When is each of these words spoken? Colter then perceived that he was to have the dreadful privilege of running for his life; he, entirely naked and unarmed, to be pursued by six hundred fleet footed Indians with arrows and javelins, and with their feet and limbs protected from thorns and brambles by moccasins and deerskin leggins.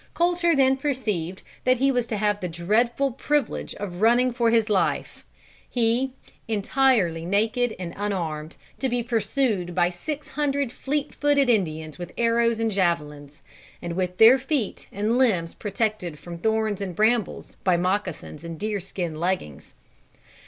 Colter 0.15 0.55
then 0.55 0.77
perceived 0.77 1.43
that 1.63 1.77
he 1.77 1.91
was 1.91 2.07
to 2.07 2.17
have 2.17 2.39
the 2.41 2.47
dreadful 2.47 3.11
privilege 3.11 3.75
of 3.75 4.01
running 4.01 4.33
for 4.33 4.49
his 4.49 4.67
life; 4.67 5.23
he, 5.69 6.11
entirely 6.47 7.23
naked 7.23 7.75
and 7.77 7.93
unarmed, 7.95 8.57
to 8.79 8.89
be 8.89 9.03
pursued 9.03 9.75
by 9.75 9.91
six 9.91 10.29
hundred 10.29 10.71
fleet 10.71 11.13
footed 11.13 11.51
Indians 11.51 11.99
with 11.99 12.13
arrows 12.17 12.59
and 12.59 12.71
javelins, 12.71 13.43
and 13.79 13.93
with 13.95 14.17
their 14.17 14.39
feet 14.39 14.87
and 14.91 15.19
limbs 15.19 15.53
protected 15.53 16.17
from 16.17 16.39
thorns 16.39 16.81
and 16.81 16.95
brambles 16.95 17.55
by 17.63 17.77
moccasins 17.77 18.43
and 18.43 18.59
deerskin 18.59 19.19
leggins. 19.19 19.75